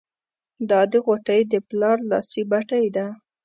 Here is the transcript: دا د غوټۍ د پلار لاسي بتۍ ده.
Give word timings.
دا 0.69 0.79
د 0.91 0.93
غوټۍ 1.05 1.41
د 1.51 1.53
پلار 1.69 1.97
لاسي 2.09 2.41
بتۍ 2.51 2.85
ده. 2.95 3.07